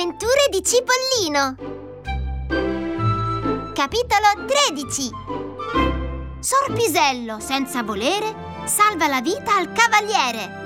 avventure 0.00 0.48
di 0.50 0.62
Cipollino. 0.64 1.56
Capitolo 3.74 4.46
13 4.46 5.10
Sorpisello, 6.38 7.38
senza 7.38 7.82
volere, 7.82 8.34
salva 8.64 9.08
la 9.08 9.20
vita 9.20 9.56
al 9.56 9.70
cavaliere. 9.72 10.58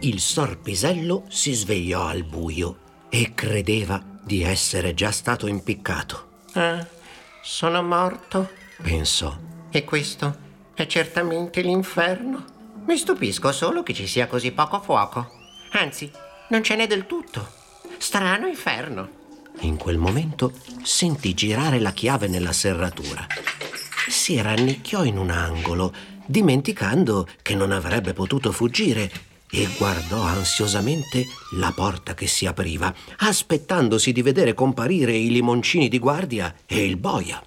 Il 0.00 0.18
sorpisello 0.18 1.24
si 1.28 1.52
svegliò 1.52 2.06
al 2.06 2.24
buio 2.24 2.78
e 3.10 3.34
credeva 3.34 4.02
di 4.22 4.42
essere 4.42 4.94
già 4.94 5.10
stato 5.10 5.46
impiccato. 5.46 6.44
Ah, 6.54 6.86
sono 7.42 7.82
morto. 7.82 8.48
Pensò. 8.82 9.36
E 9.70 9.84
questo 9.84 10.36
è 10.72 10.86
certamente 10.86 11.60
l'inferno. 11.60 12.55
Mi 12.86 12.96
stupisco 12.96 13.50
solo 13.50 13.82
che 13.82 13.92
ci 13.92 14.06
sia 14.06 14.28
così 14.28 14.52
poco 14.52 14.80
fuoco. 14.80 15.30
Anzi, 15.72 16.08
non 16.50 16.62
ce 16.62 16.76
n'è 16.76 16.86
del 16.86 17.06
tutto. 17.06 17.44
Strano 17.98 18.46
inferno. 18.46 19.24
In 19.60 19.76
quel 19.76 19.98
momento 19.98 20.52
sentì 20.82 21.34
girare 21.34 21.80
la 21.80 21.90
chiave 21.90 22.28
nella 22.28 22.52
serratura. 22.52 23.26
Si 24.08 24.40
rannicchiò 24.40 25.02
in 25.02 25.18
un 25.18 25.30
angolo, 25.30 25.92
dimenticando 26.26 27.26
che 27.42 27.56
non 27.56 27.72
avrebbe 27.72 28.12
potuto 28.12 28.52
fuggire 28.52 29.10
e 29.50 29.68
guardò 29.76 30.22
ansiosamente 30.22 31.24
la 31.56 31.72
porta 31.74 32.14
che 32.14 32.28
si 32.28 32.46
apriva, 32.46 32.94
aspettandosi 33.18 34.12
di 34.12 34.22
vedere 34.22 34.54
comparire 34.54 35.12
i 35.12 35.30
limoncini 35.30 35.88
di 35.88 35.98
guardia 35.98 36.54
e 36.66 36.84
il 36.84 36.96
boia. 36.96 37.42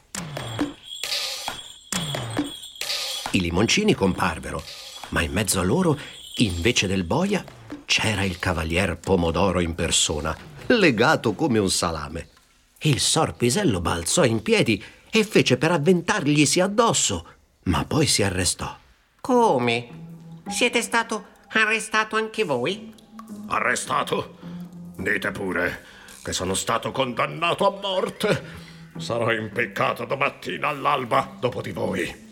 I 3.32 3.40
limoncini 3.42 3.94
comparvero, 3.94 4.62
ma 5.10 5.22
in 5.22 5.32
mezzo 5.32 5.60
a 5.60 5.64
loro, 5.64 5.98
invece 6.38 6.88
del 6.88 7.04
boia, 7.04 7.44
c'era 7.86 8.24
il 8.24 8.40
cavalier 8.40 8.98
Pomodoro 8.98 9.60
in 9.60 9.76
persona, 9.76 10.36
legato 10.68 11.34
come 11.34 11.60
un 11.60 11.70
salame. 11.70 12.30
Il 12.82 13.00
sorpisello 13.00 13.82
balzò 13.82 14.24
in 14.24 14.42
piedi 14.42 14.82
e 15.10 15.24
fece 15.24 15.58
per 15.58 15.72
avventarglisi 15.72 16.60
addosso, 16.60 17.26
ma 17.64 17.84
poi 17.86 18.08
si 18.08 18.24
arrestò. 18.24 18.78
Come? 19.20 19.90
Siete 20.48 20.82
stato 20.82 21.26
arrestato 21.50 22.16
anche 22.16 22.44
voi? 22.44 22.94
Arrestato? 23.48 24.38
Dite 24.96 25.32
pure 25.32 25.86
che 26.24 26.34
sono 26.34 26.54
stato 26.54 26.92
condannato 26.92 27.68
a 27.68 27.80
morte. 27.80 28.68
Sarò 28.98 29.32
impiccato 29.32 30.06
domattina 30.06 30.68
all'alba 30.68 31.36
dopo 31.40 31.62
di 31.62 31.72
voi. 31.72 32.28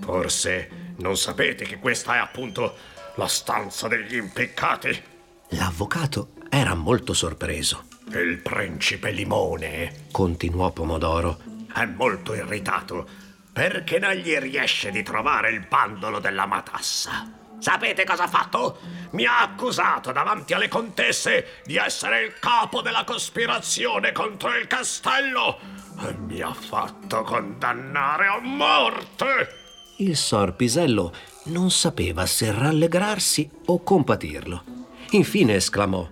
Forse 0.00 0.81
non 0.98 1.16
sapete 1.16 1.64
che 1.64 1.78
questa 1.78 2.14
è 2.14 2.18
appunto 2.18 2.76
la 3.16 3.26
stanza 3.26 3.88
degli 3.88 4.16
impiccati. 4.16 5.02
L'avvocato 5.50 6.32
era 6.48 6.74
molto 6.74 7.12
sorpreso. 7.12 7.84
Il 8.14 8.38
principe 8.38 9.10
Limone, 9.10 10.06
continuò 10.10 10.70
Pomodoro, 10.70 11.38
è 11.72 11.84
molto 11.86 12.34
irritato 12.34 13.08
perché 13.52 13.98
non 13.98 14.12
gli 14.12 14.36
riesce 14.36 14.90
di 14.90 15.02
trovare 15.02 15.50
il 15.50 15.66
bandolo 15.66 16.18
della 16.18 16.46
matassa. 16.46 17.40
Sapete 17.58 18.04
cosa 18.04 18.24
ha 18.24 18.28
fatto? 18.28 18.80
Mi 19.12 19.24
ha 19.24 19.40
accusato 19.40 20.10
davanti 20.10 20.52
alle 20.52 20.68
contesse 20.68 21.60
di 21.64 21.76
essere 21.76 22.24
il 22.24 22.38
capo 22.40 22.82
della 22.82 23.04
cospirazione 23.04 24.10
contro 24.10 24.52
il 24.56 24.66
castello 24.66 25.60
e 26.00 26.12
mi 26.14 26.40
ha 26.40 26.52
fatto 26.52 27.22
condannare 27.22 28.26
a 28.26 28.40
morte. 28.40 29.61
Il 29.96 30.16
sorpisello 30.16 31.12
non 31.44 31.70
sapeva 31.70 32.26
se 32.26 32.50
rallegrarsi 32.50 33.48
o 33.66 33.82
compatirlo. 33.82 34.64
Infine 35.10 35.54
esclamò: 35.56 36.08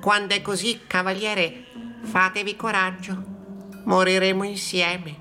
Quando 0.00 0.34
è 0.34 0.42
così, 0.42 0.80
cavaliere, 0.86 1.64
fatevi 2.02 2.56
coraggio. 2.56 3.30
Moriremo 3.84 4.44
insieme. 4.44 5.16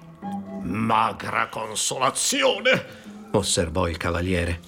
Magra 0.64 1.48
consolazione, 1.48 2.86
osservò 3.32 3.88
il 3.88 3.98
cavaliere. 3.98 4.60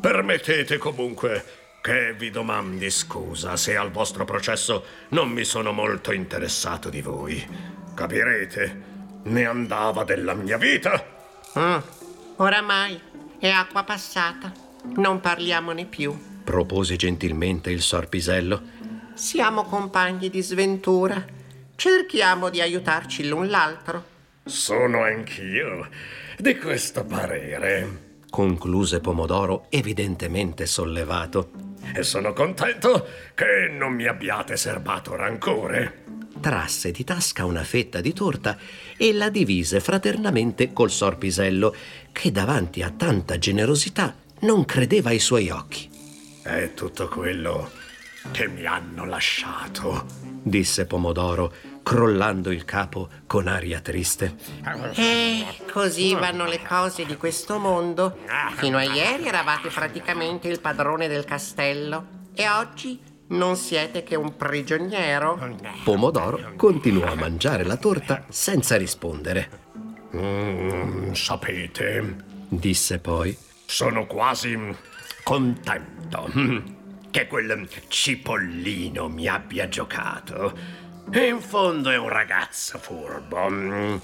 Permettete 0.00 0.78
comunque 0.78 1.44
che 1.80 2.14
vi 2.14 2.30
domandi 2.30 2.90
scusa 2.90 3.56
se 3.56 3.76
al 3.76 3.90
vostro 3.90 4.24
processo 4.24 4.84
non 5.08 5.30
mi 5.30 5.44
sono 5.44 5.72
molto 5.72 6.12
interessato 6.12 6.88
di 6.88 7.00
voi. 7.02 7.44
Capirete, 7.94 8.82
ne 9.24 9.44
andava 9.44 10.04
della 10.04 10.34
mia 10.34 10.58
vita. 10.58 11.04
Mm, 11.58 11.78
oramai 12.42 13.00
è 13.38 13.48
acqua 13.48 13.84
passata. 13.84 14.52
Non 14.96 15.20
parliamone 15.20 15.84
più. 15.84 16.16
Propose 16.44 16.96
gentilmente 16.96 17.70
il 17.70 17.80
sorpisello. 17.80 18.60
Siamo 19.14 19.64
compagni 19.64 20.28
di 20.28 20.42
sventura. 20.42 21.24
Cerchiamo 21.76 22.50
di 22.50 22.60
aiutarci 22.60 23.26
l'un 23.26 23.48
l'altro. 23.48 24.10
Sono 24.44 25.02
anch'io 25.04 25.88
di 26.36 26.56
questo 26.58 27.04
parere 27.04 28.10
concluse 28.32 29.00
Pomodoro 29.00 29.66
evidentemente 29.68 30.64
sollevato. 30.64 31.50
E 31.94 32.02
sono 32.02 32.32
contento 32.32 33.06
che 33.34 33.68
non 33.70 33.92
mi 33.92 34.06
abbiate 34.06 34.56
serbato 34.56 35.14
rancore. 35.14 36.04
Trasse 36.42 36.90
di 36.90 37.04
tasca 37.04 37.44
una 37.44 37.62
fetta 37.62 38.00
di 38.00 38.12
torta 38.12 38.58
e 38.96 39.12
la 39.12 39.30
divise 39.30 39.78
fraternamente 39.78 40.72
col 40.72 40.90
sorpisello, 40.90 41.72
che 42.10 42.32
davanti 42.32 42.82
a 42.82 42.90
tanta 42.90 43.38
generosità 43.38 44.12
non 44.40 44.64
credeva 44.64 45.10
ai 45.10 45.20
suoi 45.20 45.50
occhi. 45.50 45.88
È 46.42 46.74
tutto 46.74 47.06
quello 47.06 47.70
che 48.32 48.48
mi 48.48 48.66
hanno 48.66 49.04
lasciato, 49.04 50.04
disse 50.42 50.84
Pomodoro, 50.84 51.54
crollando 51.84 52.50
il 52.50 52.64
capo 52.64 53.08
con 53.28 53.46
aria 53.46 53.78
triste. 53.78 54.34
Eh, 54.96 55.46
così 55.72 56.12
vanno 56.14 56.46
le 56.46 56.60
cose 56.60 57.06
di 57.06 57.16
questo 57.16 57.60
mondo. 57.60 58.18
Fino 58.56 58.78
a 58.78 58.82
ieri 58.82 59.28
eravate 59.28 59.68
praticamente 59.68 60.48
il 60.48 60.58
padrone 60.58 61.06
del 61.06 61.24
castello 61.24 62.20
e 62.34 62.48
oggi 62.48 62.98
non 63.32 63.56
siete 63.56 64.02
che 64.02 64.14
un 64.14 64.36
prigioniero. 64.36 65.56
Pomodoro 65.84 66.52
continuò 66.56 67.10
a 67.10 67.14
mangiare 67.14 67.64
la 67.64 67.76
torta 67.76 68.24
senza 68.28 68.76
rispondere. 68.76 69.60
Mm, 70.14 71.12
sapete, 71.12 72.16
disse 72.48 72.98
poi, 72.98 73.36
sono 73.64 74.06
quasi 74.06 74.58
contento 75.22 76.30
che 77.10 77.26
quel 77.26 77.68
cipollino 77.88 79.08
mi 79.08 79.26
abbia 79.26 79.68
giocato. 79.68 80.80
In 81.12 81.40
fondo 81.40 81.90
è 81.90 81.96
un 81.96 82.08
ragazzo 82.08 82.78
furbo. 82.78 83.48
Mm, 83.48 83.96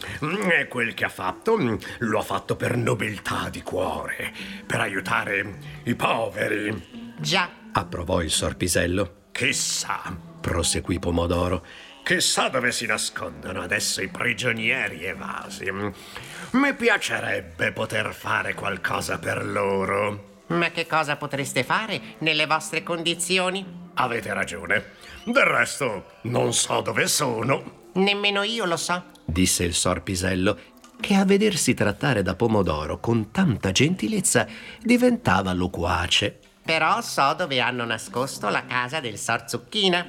e 0.51 0.69
quel 0.69 0.95
che 0.95 1.05
ha 1.05 1.11
fatto 1.11 1.57
lo 1.99 2.19
ha 2.19 2.23
fatto 2.23 2.57
per 2.57 2.77
nobiltà 2.77 3.49
di 3.51 3.63
cuore, 3.63 4.33
per 4.67 4.81
aiutare 4.81 5.59
i 5.85 5.95
poveri. 5.95 7.15
Già, 7.19 7.51
approvò 7.73 8.23
il 8.23 8.31
sorpisello. 8.31 9.18
Chissà, 9.39 10.03
proseguì 10.41 10.99
Pomodoro. 10.99 11.65
Chissà 12.03 12.49
dove 12.49 12.73
si 12.73 12.87
nascondono 12.87 13.63
adesso 13.63 14.03
i 14.03 14.09
prigionieri 14.09 15.05
evasi. 15.05 15.71
Mi 15.71 16.75
piacerebbe 16.75 17.71
poter 17.71 18.13
fare 18.13 18.55
qualcosa 18.55 19.21
per 19.21 19.47
loro. 19.47 20.41
Ma 20.49 20.73
che 20.73 20.89
cosa 20.89 21.15
potreste 21.15 21.63
fare 21.63 22.17
nelle 22.19 22.47
vostre 22.47 22.83
condizioni? 22.83 23.65
Avete 23.95 24.35
ragione. 24.35 24.95
Del 25.23 25.45
resto, 25.45 26.15
non 26.23 26.53
so 26.53 26.81
dove 26.81 27.07
sono. 27.07 27.91
Nemmeno 27.93 28.43
io 28.43 28.65
lo 28.65 28.77
so, 28.77 29.05
disse 29.25 29.63
il 29.63 29.75
sorpisello, 29.75 30.59
che 30.99 31.15
a 31.15 31.25
vedersi 31.25 31.75
trattare 31.75 32.23
da 32.23 32.35
pomodoro 32.35 32.99
con 32.99 33.31
tanta 33.31 33.71
gentilezza 33.71 34.49
diventava 34.83 35.53
loquace. 35.53 36.41
Però 36.69 37.01
so 37.01 37.33
dove 37.33 37.61
hanno 37.61 37.87
nascosto 37.87 38.51
la 38.51 38.67
casa 38.67 39.01
del 39.01 39.17
sor 39.17 39.45
Zucchina. 39.47 40.07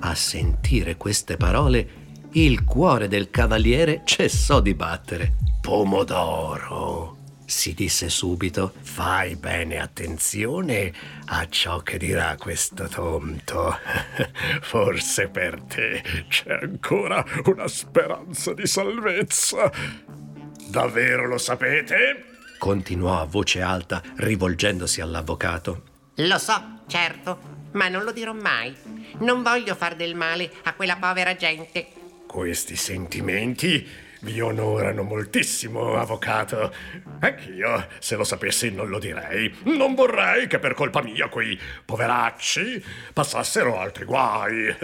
A 0.00 0.14
sentire 0.14 0.96
queste 0.96 1.36
parole, 1.36 1.88
il 2.32 2.64
cuore 2.64 3.08
del 3.08 3.28
cavaliere 3.28 4.00
cessò 4.06 4.60
di 4.62 4.72
battere. 4.72 5.34
Pomodoro, 5.60 7.18
si 7.44 7.74
disse 7.74 8.08
subito, 8.08 8.72
fai 8.80 9.36
bene 9.36 9.78
attenzione 9.78 10.94
a 11.26 11.46
ciò 11.50 11.80
che 11.80 11.98
dirà 11.98 12.34
questo 12.38 12.88
tonto. 12.88 13.76
Forse 14.62 15.28
per 15.28 15.60
te 15.60 16.02
c'è 16.26 16.58
ancora 16.62 17.22
una 17.44 17.68
speranza 17.68 18.54
di 18.54 18.66
salvezza. 18.66 19.70
Davvero 20.70 21.26
lo 21.26 21.36
sapete? 21.36 22.35
Continuò 22.66 23.20
a 23.20 23.26
voce 23.26 23.60
alta, 23.60 24.02
rivolgendosi 24.16 25.00
all'avvocato. 25.00 25.82
Lo 26.16 26.36
so, 26.36 26.80
certo, 26.88 27.38
ma 27.74 27.86
non 27.86 28.02
lo 28.02 28.10
dirò 28.10 28.32
mai. 28.32 28.74
Non 29.20 29.44
voglio 29.44 29.76
far 29.76 29.94
del 29.94 30.16
male 30.16 30.50
a 30.64 30.74
quella 30.74 30.96
povera 30.96 31.36
gente. 31.36 31.86
Questi 32.26 32.74
sentimenti 32.74 33.86
vi 34.22 34.40
onorano 34.40 35.04
moltissimo, 35.04 35.94
avvocato. 35.94 36.74
Anch'io, 37.20 37.86
se 38.00 38.16
lo 38.16 38.24
sapessi, 38.24 38.72
non 38.72 38.88
lo 38.88 38.98
direi. 38.98 39.54
Non 39.66 39.94
vorrei 39.94 40.48
che 40.48 40.58
per 40.58 40.74
colpa 40.74 41.02
mia 41.02 41.28
quei 41.28 41.56
poveracci 41.84 42.84
passassero 43.12 43.78
altri 43.78 44.04
guai. 44.04 44.74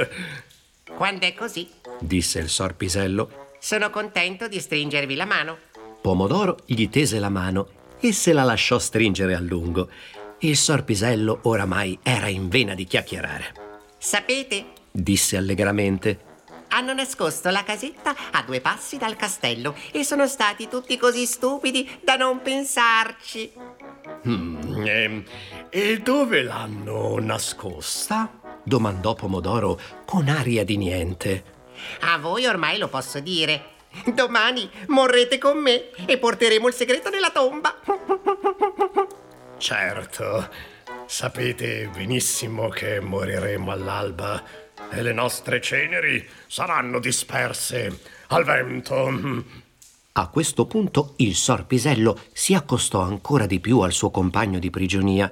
Quando 0.86 1.26
è 1.26 1.34
così, 1.34 1.68
disse 1.98 2.38
il 2.38 2.48
sorpisello. 2.48 3.48
sono 3.58 3.90
contento 3.90 4.46
di 4.46 4.60
stringervi 4.60 5.16
la 5.16 5.24
mano. 5.24 5.58
Pomodoro 6.02 6.58
gli 6.66 6.88
tese 6.90 7.18
la 7.20 7.28
mano 7.28 7.68
e 8.00 8.12
se 8.12 8.32
la 8.32 8.42
lasciò 8.42 8.78
stringere 8.78 9.34
a 9.34 9.40
lungo. 9.40 9.88
Il 10.38 10.56
sorpisello 10.56 11.38
oramai 11.42 11.96
era 12.02 12.26
in 12.26 12.48
vena 12.48 12.74
di 12.74 12.84
chiacchierare. 12.84 13.54
Sapete, 13.98 14.64
Disse 14.90 15.36
allegramente. 15.36 16.30
hanno 16.70 16.92
nascosto 16.92 17.50
la 17.50 17.62
casetta 17.62 18.14
a 18.32 18.42
due 18.42 18.60
passi 18.60 18.96
dal 18.98 19.14
castello 19.14 19.74
e 19.92 20.04
sono 20.04 20.26
stati 20.26 20.68
tutti 20.68 20.96
così 20.98 21.24
stupidi 21.24 21.88
da 22.02 22.16
non 22.16 22.42
pensarci. 22.42 23.52
Mm, 24.26 24.86
ehm, 24.86 25.24
e 25.70 25.98
dove 26.00 26.42
l'hanno 26.42 27.18
nascosta? 27.20 28.40
Domandò 28.64 29.14
Pomodoro 29.14 29.78
con 30.04 30.28
aria 30.28 30.64
di 30.64 30.76
niente. 30.76 31.44
A 32.00 32.18
voi 32.18 32.46
ormai 32.46 32.78
lo 32.78 32.88
posso 32.88 33.20
dire. 33.20 33.70
Domani 34.14 34.68
morrete 34.88 35.38
con 35.38 35.58
me 35.58 35.90
e 36.06 36.18
porteremo 36.18 36.68
il 36.68 36.74
segreto 36.74 37.10
nella 37.10 37.30
tomba. 37.30 37.80
Certo, 39.58 40.48
sapete 41.06 41.88
benissimo 41.92 42.68
che 42.68 43.00
moriremo 43.00 43.70
all'alba 43.70 44.42
e 44.90 45.02
le 45.02 45.12
nostre 45.12 45.60
ceneri 45.60 46.26
saranno 46.46 46.98
disperse 46.98 48.00
al 48.28 48.44
vento. 48.44 49.70
A 50.14 50.28
questo 50.28 50.66
punto 50.66 51.14
il 51.18 51.34
sorpisello 51.34 52.18
si 52.32 52.54
accostò 52.54 53.00
ancora 53.00 53.46
di 53.46 53.60
più 53.60 53.80
al 53.80 53.92
suo 53.92 54.10
compagno 54.10 54.58
di 54.58 54.68
prigionia 54.68 55.30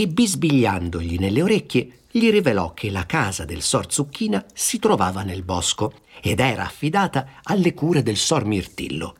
e 0.00 0.06
bisbigliandogli 0.06 1.18
nelle 1.18 1.42
orecchie 1.42 2.02
gli 2.08 2.30
rivelò 2.30 2.72
che 2.72 2.88
la 2.88 3.04
casa 3.04 3.44
del 3.44 3.62
sor 3.62 3.90
Zucchina 3.90 4.44
si 4.54 4.78
trovava 4.78 5.24
nel 5.24 5.42
bosco 5.42 5.92
ed 6.22 6.38
era 6.38 6.64
affidata 6.64 7.40
alle 7.42 7.74
cure 7.74 8.04
del 8.04 8.16
sor 8.16 8.44
Mirtillo. 8.44 9.16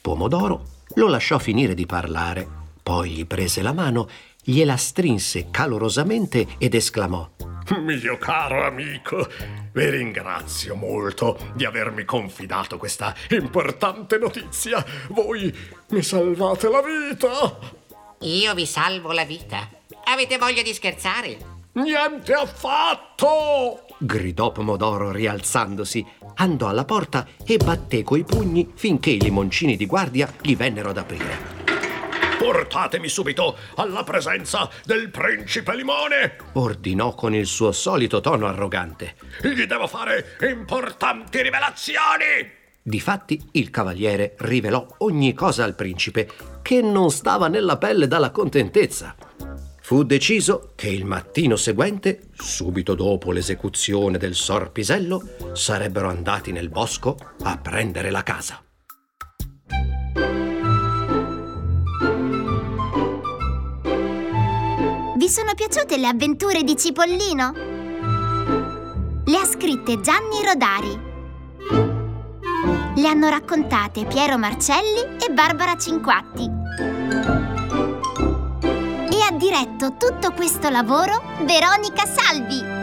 Pomodoro 0.00 0.64
lo 0.94 1.06
lasciò 1.06 1.38
finire 1.38 1.74
di 1.74 1.86
parlare, 1.86 2.46
poi 2.82 3.10
gli 3.10 3.26
prese 3.26 3.62
la 3.62 3.72
mano, 3.72 4.08
gliela 4.42 4.76
strinse 4.76 5.50
calorosamente 5.52 6.48
ed 6.58 6.74
esclamò 6.74 7.30
Mio 7.78 8.18
caro 8.18 8.66
amico, 8.66 9.26
vi 9.72 9.88
ringrazio 9.88 10.74
molto 10.74 11.38
di 11.54 11.64
avermi 11.64 12.04
confidato 12.04 12.76
questa 12.76 13.14
importante 13.30 14.18
notizia. 14.18 14.84
Voi 15.10 15.56
mi 15.90 16.02
salvate 16.02 16.68
la 16.68 16.82
vita. 16.82 17.82
Io 18.24 18.54
vi 18.54 18.64
salvo 18.64 19.12
la 19.12 19.26
vita. 19.26 19.68
Avete 20.04 20.38
voglia 20.38 20.62
di 20.62 20.72
scherzare? 20.72 21.36
Niente 21.72 22.32
affatto! 22.32 23.84
gridò 23.98 24.50
Pomodoro 24.50 25.10
rialzandosi, 25.10 26.06
andò 26.36 26.68
alla 26.68 26.86
porta 26.86 27.26
e 27.44 27.58
batté 27.58 28.02
coi 28.02 28.24
pugni 28.24 28.72
finché 28.74 29.10
i 29.10 29.20
limoncini 29.20 29.76
di 29.76 29.84
guardia 29.84 30.32
gli 30.40 30.56
vennero 30.56 30.88
ad 30.88 30.96
aprire. 30.96 31.62
Portatemi 32.38 33.08
subito 33.08 33.58
alla 33.74 34.04
presenza 34.04 34.70
del 34.84 35.10
principe 35.10 35.76
Limone. 35.76 36.36
Ordinò 36.54 37.14
con 37.14 37.34
il 37.34 37.46
suo 37.46 37.72
solito 37.72 38.20
tono 38.20 38.46
arrogante. 38.46 39.16
Gli 39.42 39.66
devo 39.66 39.86
fare 39.86 40.38
importanti 40.40 41.42
rivelazioni. 41.42 42.62
Difatti 42.86 43.42
il 43.52 43.70
cavaliere 43.70 44.34
rivelò 44.40 44.86
ogni 44.98 45.32
cosa 45.32 45.64
al 45.64 45.74
principe, 45.74 46.28
che 46.60 46.82
non 46.82 47.10
stava 47.10 47.48
nella 47.48 47.78
pelle 47.78 48.06
dalla 48.06 48.30
contentezza. 48.30 49.16
Fu 49.80 50.02
deciso 50.02 50.72
che 50.74 50.90
il 50.90 51.06
mattino 51.06 51.56
seguente, 51.56 52.28
subito 52.34 52.94
dopo 52.94 53.32
l'esecuzione 53.32 54.18
del 54.18 54.34
sorpisello, 54.34 55.22
sarebbero 55.54 56.10
andati 56.10 56.52
nel 56.52 56.68
bosco 56.68 57.16
a 57.44 57.56
prendere 57.56 58.10
la 58.10 58.22
casa. 58.22 58.62
Vi 65.16 65.28
sono 65.30 65.54
piaciute 65.54 65.96
le 65.96 66.06
avventure 66.06 66.62
di 66.62 66.76
Cipollino? 66.76 67.52
Le 69.24 69.36
ha 69.38 69.46
scritte 69.46 70.02
Gianni 70.02 70.44
Rodari. 70.44 71.12
Le 72.96 73.08
hanno 73.08 73.28
raccontate 73.28 74.04
Piero 74.04 74.38
Marcelli 74.38 75.16
e 75.18 75.32
Barbara 75.32 75.76
Cinquatti. 75.76 76.48
E 79.10 79.22
ha 79.22 79.32
diretto 79.36 79.96
tutto 79.96 80.32
questo 80.32 80.68
lavoro 80.68 81.20
Veronica 81.44 82.04
Salvi. 82.06 82.73